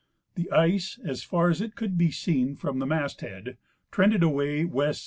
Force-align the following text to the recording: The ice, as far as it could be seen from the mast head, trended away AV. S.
The 0.33 0.51
ice, 0.51 0.97
as 1.05 1.21
far 1.21 1.51
as 1.51 1.61
it 1.61 1.75
could 1.75 1.95
be 1.95 2.09
seen 2.09 2.55
from 2.55 2.79
the 2.79 2.87
mast 2.87 3.21
head, 3.21 3.55
trended 3.91 4.23
away 4.23 4.63
AV. 4.63 4.75
S. 4.79 4.99